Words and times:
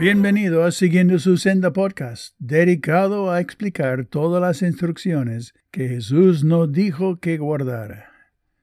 Bienvenido 0.00 0.62
a 0.62 0.70
Siguiendo 0.70 1.18
su 1.18 1.38
Senda 1.38 1.72
Podcast, 1.72 2.36
dedicado 2.38 3.32
a 3.32 3.40
explicar 3.40 4.04
todas 4.04 4.40
las 4.40 4.62
instrucciones 4.62 5.54
que 5.72 5.88
Jesús 5.88 6.44
nos 6.44 6.70
dijo 6.70 7.18
que 7.18 7.36
guardara. 7.36 8.12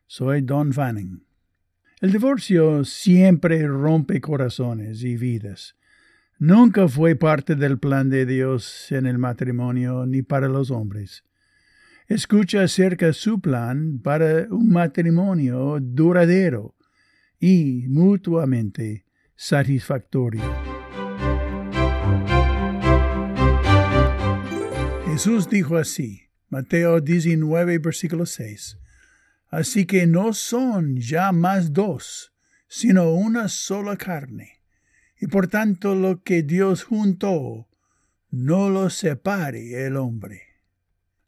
Soy 0.07 0.43
Don 0.43 0.71
Fanning. 0.71 1.25
El 2.00 2.13
divorcio 2.13 2.86
siempre 2.86 3.68
rompe 3.68 4.21
corazones 4.21 5.04
y 5.04 5.18
vidas. 5.18 5.75
Nunca 6.39 6.88
fue 6.88 7.18
parte 7.18 7.55
del 7.55 7.79
plan 7.79 8.09
de 8.09 8.25
Dios 8.25 8.89
en 8.93 9.05
el 9.05 9.17
matrimonio 9.17 10.05
ni 10.05 10.21
para 10.21 10.47
los 10.47 10.71
hombres. 10.71 11.25
Escucha 12.07 12.63
acerca 12.63 13.11
su 13.11 13.41
plan 13.41 13.99
para 14.02 14.47
un 14.49 14.70
matrimonio 14.70 15.79
duradero 15.81 16.75
y 17.41 17.88
mutuamente 17.89 19.04
satisfactorio. 19.36 20.75
Jesús 25.15 25.50
dijo 25.50 25.78
así, 25.78 26.24
Mateo 26.50 27.00
19, 27.00 27.78
versículo 27.78 28.25
6, 28.25 28.78
Así 29.47 29.86
que 29.86 30.07
no 30.07 30.33
son 30.33 30.97
ya 30.97 31.32
más 31.32 31.71
dos, 31.71 32.33
sino 32.67 33.14
una 33.14 33.47
sola 33.47 33.95
carne. 33.95 34.59
Y 35.17 35.28
por 35.28 35.47
tanto 35.47 35.95
lo 35.95 36.22
que 36.22 36.44
Dios 36.44 36.83
juntó, 36.83 37.69
no 38.30 38.69
lo 38.69 38.89
separe 38.89 39.86
el 39.86 39.95
hombre. 39.95 40.41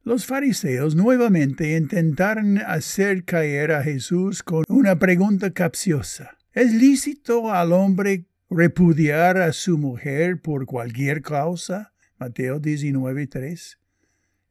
Los 0.03 0.25
fariseos 0.25 0.93
nuevamente 0.93 1.77
intentaron 1.77 2.57
hacer 2.57 3.23
caer 3.23 3.71
a 3.71 3.83
Jesús 3.83 4.43
con 4.43 4.65
una 4.67 4.99
pregunta 4.99 5.51
capciosa. 5.51 6.37
¿Es 6.51 6.73
lícito 6.73 7.53
al 7.53 7.71
hombre 7.71 8.25
repudiar 8.49 9.37
a 9.37 9.53
su 9.53 9.77
mujer 9.77 10.41
por 10.41 10.65
cualquier 10.65 11.21
causa? 11.21 11.93
Mateo 12.19 12.59
19:3. 12.59 13.77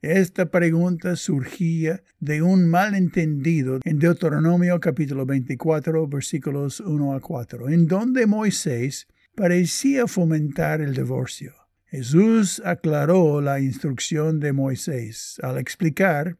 Esta 0.01 0.49
pregunta 0.49 1.15
surgía 1.15 2.01
de 2.19 2.41
un 2.41 2.69
malentendido 2.69 3.79
en 3.83 3.99
Deuteronomio 3.99 4.79
capítulo 4.79 5.25
24 5.25 6.07
versículos 6.07 6.79
1 6.79 7.13
a 7.13 7.19
4, 7.19 7.69
en 7.69 7.87
donde 7.87 8.25
Moisés 8.25 9.07
parecía 9.35 10.07
fomentar 10.07 10.81
el 10.81 10.93
divorcio. 10.93 11.53
Jesús 11.87 12.61
aclaró 12.63 13.41
la 13.41 13.59
instrucción 13.59 14.39
de 14.39 14.53
Moisés 14.53 15.39
al 15.43 15.57
explicar 15.57 16.37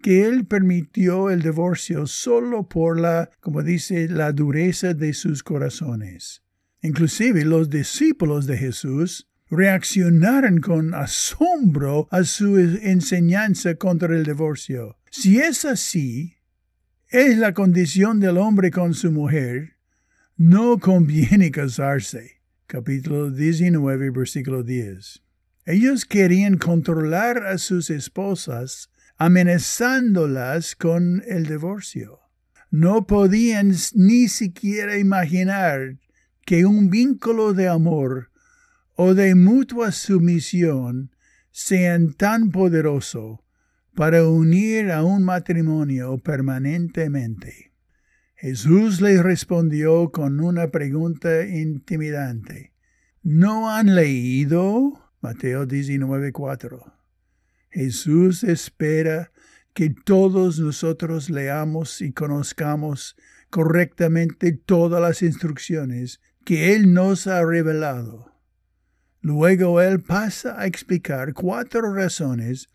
que 0.00 0.26
él 0.26 0.44
permitió 0.44 1.30
el 1.30 1.42
divorcio 1.42 2.06
solo 2.06 2.68
por 2.68 3.00
la, 3.00 3.30
como 3.40 3.62
dice, 3.62 4.08
la 4.08 4.32
dureza 4.32 4.94
de 4.94 5.12
sus 5.12 5.42
corazones. 5.42 6.42
Inclusive 6.82 7.44
los 7.44 7.70
discípulos 7.70 8.46
de 8.46 8.58
Jesús 8.58 9.28
reaccionaron 9.52 10.60
con 10.62 10.94
asombro 10.94 12.08
a 12.10 12.24
su 12.24 12.56
enseñanza 12.56 13.74
contra 13.74 14.16
el 14.16 14.24
divorcio. 14.24 14.96
Si 15.10 15.40
es 15.40 15.66
así, 15.66 16.36
es 17.10 17.36
la 17.36 17.52
condición 17.52 18.18
del 18.18 18.38
hombre 18.38 18.70
con 18.70 18.94
su 18.94 19.12
mujer, 19.12 19.76
no 20.38 20.78
conviene 20.78 21.50
casarse. 21.50 22.40
Capítulo 22.66 23.30
19, 23.30 24.08
versículo 24.08 24.62
10. 24.62 25.22
Ellos 25.66 26.06
querían 26.06 26.56
controlar 26.56 27.44
a 27.44 27.58
sus 27.58 27.90
esposas, 27.90 28.90
amenazándolas 29.18 30.74
con 30.74 31.22
el 31.26 31.44
divorcio. 31.44 32.20
No 32.70 33.06
podían 33.06 33.74
ni 33.94 34.28
siquiera 34.28 34.96
imaginar 34.96 35.98
que 36.46 36.64
un 36.64 36.88
vínculo 36.88 37.52
de 37.52 37.68
amor 37.68 38.31
o 38.94 39.14
de 39.14 39.34
mutua 39.34 39.92
sumisión 39.92 41.10
sean 41.50 42.14
tan 42.14 42.50
poderoso 42.50 43.44
para 43.94 44.26
unir 44.26 44.90
a 44.90 45.04
un 45.04 45.22
matrimonio 45.24 46.18
permanentemente. 46.18 47.72
Jesús 48.36 49.00
les 49.00 49.22
respondió 49.22 50.10
con 50.10 50.40
una 50.40 50.68
pregunta 50.68 51.46
intimidante. 51.46 52.72
¿No 53.22 53.70
han 53.70 53.94
leído? 53.94 55.12
Mateo 55.20 55.66
19:4. 55.66 56.92
Jesús 57.70 58.42
espera 58.42 59.30
que 59.74 59.90
todos 59.90 60.58
nosotros 60.58 61.30
leamos 61.30 62.00
y 62.00 62.12
conozcamos 62.12 63.16
correctamente 63.48 64.52
todas 64.52 65.00
las 65.00 65.22
instrucciones 65.22 66.20
que 66.44 66.74
Él 66.74 66.92
nos 66.92 67.26
ha 67.26 67.44
revelado. 67.44 68.31
Luego 69.22 69.80
él 69.80 70.00
pasa 70.00 70.60
a 70.60 70.66
explicar 70.66 71.32
cuatro 71.32 71.94
razones 71.94 72.68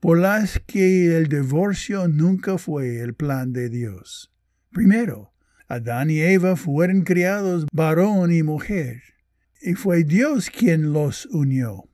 por 0.00 0.18
las 0.18 0.58
que 0.66 1.16
el 1.16 1.28
divorcio 1.28 2.08
nunca 2.08 2.56
fue 2.56 3.00
el 3.00 3.14
plan 3.14 3.52
de 3.52 3.68
Dios. 3.68 4.32
Primero, 4.72 5.34
Adán 5.68 6.10
y 6.10 6.20
Eva 6.20 6.56
fueron 6.56 7.02
criados 7.02 7.66
varón 7.70 8.32
y 8.32 8.42
mujer, 8.42 9.02
y 9.60 9.74
fue 9.74 10.04
Dios 10.04 10.50
quien 10.50 10.94
los 10.94 11.26
unió. 11.26 11.84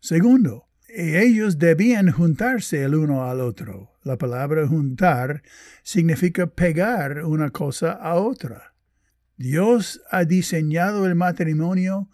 Segundo, 0.00 0.66
ellos 0.88 1.58
debían 1.58 2.10
juntarse 2.10 2.82
el 2.82 2.96
uno 2.96 3.24
al 3.24 3.40
otro. 3.40 3.92
La 4.02 4.18
palabra 4.18 4.66
juntar 4.66 5.42
significa 5.84 6.48
pegar 6.48 7.24
una 7.24 7.50
cosa 7.50 7.92
a 7.92 8.16
otra. 8.16 8.74
Dios 9.36 10.00
ha 10.10 10.24
diseñado 10.24 11.06
el 11.06 11.14
matrimonio 11.14 12.08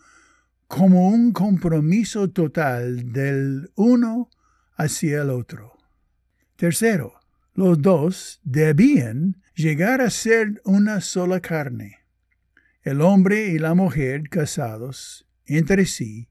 como 0.68 1.08
un 1.08 1.32
compromiso 1.32 2.28
total 2.28 3.10
del 3.10 3.72
uno 3.74 4.30
hacia 4.76 5.22
el 5.22 5.30
otro. 5.30 5.78
Tercero, 6.56 7.14
los 7.54 7.80
dos 7.80 8.40
debían 8.44 9.42
llegar 9.54 10.02
a 10.02 10.10
ser 10.10 10.60
una 10.64 11.00
sola 11.00 11.40
carne. 11.40 12.04
El 12.82 13.00
hombre 13.00 13.48
y 13.48 13.58
la 13.58 13.74
mujer 13.74 14.28
casados 14.28 15.26
entre 15.46 15.86
sí 15.86 16.28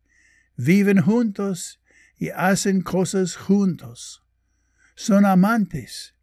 viven 0.56 1.02
juntos 1.02 1.82
y 2.16 2.30
hacen 2.30 2.82
cosas 2.82 3.36
juntos. 3.36 4.24
Son 4.96 5.26
amantes 5.26 6.14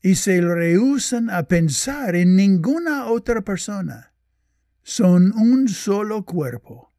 y 0.00 0.14
se 0.14 0.40
rehusan 0.40 1.30
a 1.30 1.42
pensar 1.42 2.14
en 2.14 2.36
ninguna 2.36 3.06
otra 3.06 3.42
persona. 3.42 4.12
Son 4.82 5.32
un 5.32 5.68
solo 5.68 6.24
cuerpo 6.24 6.89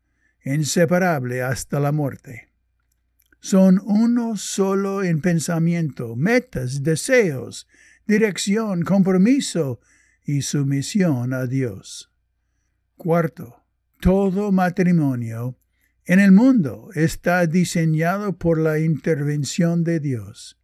inseparable 0.44 1.42
hasta 1.42 1.80
la 1.80 1.92
muerte. 1.92 2.50
Son 3.40 3.82
uno 3.84 4.38
solo 4.38 5.04
en 5.04 5.22
pensamiento, 5.22 6.16
metas, 6.16 6.84
deseos, 6.84 7.68
dirección, 8.06 8.84
compromiso 8.84 9.80
y 10.24 10.44
sumisión 10.44 11.34
a 11.34 11.48
Dios. 11.48 12.12
Cuarto, 12.96 13.64
todo 14.00 14.52
matrimonio 14.52 15.58
en 16.06 16.20
el 16.20 16.32
mundo 16.32 16.90
está 16.96 17.46
diseñado 17.48 18.38
por 18.38 18.58
la 18.60 18.80
intervención 18.80 19.84
de 19.84 20.00
Dios. 20.00 20.60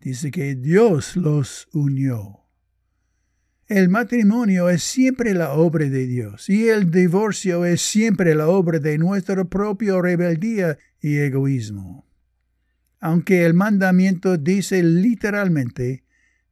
Dice 0.00 0.30
que 0.30 0.54
Dios 0.54 1.16
los 1.16 1.68
unió. 1.72 2.47
El 3.68 3.90
matrimonio 3.90 4.70
es 4.70 4.82
siempre 4.82 5.34
la 5.34 5.52
obra 5.52 5.90
de 5.90 6.06
Dios 6.06 6.48
y 6.48 6.68
el 6.68 6.90
divorcio 6.90 7.66
es 7.66 7.82
siempre 7.82 8.34
la 8.34 8.48
obra 8.48 8.78
de 8.78 8.96
nuestra 8.96 9.44
propia 9.44 10.00
rebeldía 10.00 10.78
y 11.02 11.18
egoísmo. 11.18 12.06
Aunque 12.98 13.44
el 13.44 13.52
mandamiento 13.52 14.38
dice 14.38 14.82
literalmente, 14.82 16.02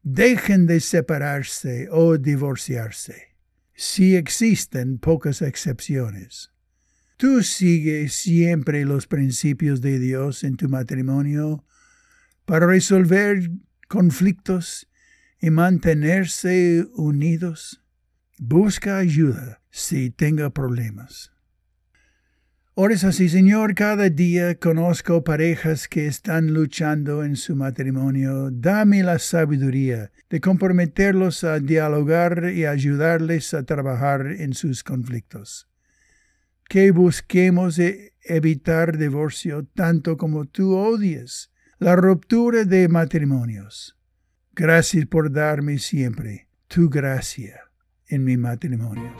dejen 0.03 0.66
de 0.66 0.81
separarse 0.81 1.88
o 1.91 2.19
divorciarse. 2.19 3.34
Si 3.74 4.15
existen 4.15 4.98
pocas 4.98 5.41
excepciones. 5.41 6.53
Tú 7.16 7.42
sigues 7.42 8.13
siempre 8.13 8.84
los 8.84 9.07
principios 9.07 9.80
de 9.80 9.98
Dios 9.98 10.45
en 10.45 10.59
tu 10.59 10.68
matrimonio 10.68 11.65
para 12.45 12.66
resolver 12.66 13.51
conflictos 13.89 14.86
y 15.41 15.50
mantenerse 15.50 16.86
unidos. 16.94 17.83
Busca 18.38 18.98
ayuda 18.98 19.62
si 19.71 20.10
tenga 20.10 20.50
problemas. 20.50 21.33
Ores 22.78 23.04
así, 23.04 23.30
Señor, 23.30 23.74
cada 23.74 24.10
día 24.10 24.56
conozco 24.56 25.24
parejas 25.24 25.88
que 25.88 26.06
están 26.06 26.53
luchando 26.53 27.24
en 27.24 27.36
su 27.36 27.56
matrimonio. 27.56 28.50
Dame 28.50 29.03
la 29.03 29.18
sabiduría 29.18 30.12
de 30.28 30.42
comprometerlos 30.42 31.42
a 31.42 31.59
dialogar 31.59 32.53
y 32.54 32.66
ayudarles 32.66 33.54
a 33.54 33.62
trabajar 33.62 34.27
en 34.27 34.53
sus 34.53 34.84
conflictos. 34.84 35.71
Que 36.68 36.91
busquemos 36.91 37.78
e-, 37.78 38.12
evitar 38.21 38.98
divorcio 38.98 39.65
tanto 39.74 40.18
como 40.18 40.44
tú 40.44 40.77
odias 40.77 41.50
la 41.78 41.97
ruptura 41.97 42.65
de 42.65 42.89
matrimonios. 42.89 43.96
Gracias 44.58 45.04
por 45.04 45.30
darme 45.30 45.78
siempre 45.78 46.48
tu 46.66 46.88
gracia 46.88 47.60
en 48.08 48.24
mi 48.24 48.38
matrimonio. 48.38 49.12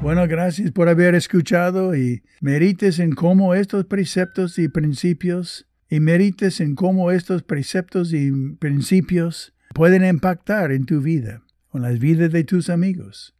Bueno, 0.00 0.28
gracias 0.28 0.70
por 0.70 0.88
haber 0.88 1.16
escuchado 1.16 1.96
y 1.96 2.22
merites 2.40 3.00
en 3.00 3.16
cómo 3.16 3.56
estos 3.56 3.84
preceptos 3.86 4.56
y 4.60 4.68
principios 4.68 5.66
y 5.90 5.98
merites 5.98 6.60
en 6.60 6.76
cómo 6.76 7.10
estos 7.10 7.42
preceptos 7.42 8.12
y 8.12 8.30
principios 8.60 9.52
pueden 9.74 10.04
impactar 10.04 10.70
en 10.70 10.86
tu 10.86 11.00
vida, 11.00 11.42
con 11.66 11.82
las 11.82 11.98
vidas 11.98 12.30
de 12.30 12.44
tus 12.44 12.70
amigos. 12.70 13.34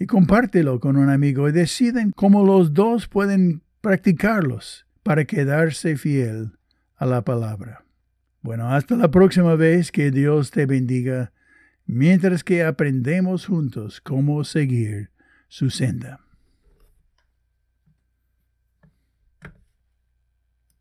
Y 0.00 0.06
compártelo 0.06 0.80
con 0.80 0.96
un 0.96 1.10
amigo 1.10 1.48
y 1.48 1.52
deciden 1.52 2.10
cómo 2.10 2.44
los 2.44 2.74
dos 2.74 3.06
pueden 3.06 3.62
practicarlos 3.80 4.89
para 5.10 5.24
quedarse 5.24 5.96
fiel 5.96 6.52
a 6.94 7.04
la 7.04 7.24
palabra. 7.24 7.84
Bueno, 8.42 8.72
hasta 8.72 8.94
la 8.94 9.10
próxima 9.10 9.56
vez 9.56 9.90
que 9.90 10.12
Dios 10.12 10.52
te 10.52 10.66
bendiga 10.66 11.32
mientras 11.84 12.44
que 12.44 12.62
aprendemos 12.62 13.46
juntos 13.46 14.00
cómo 14.00 14.44
seguir 14.44 15.10
su 15.48 15.68
senda. 15.70 16.20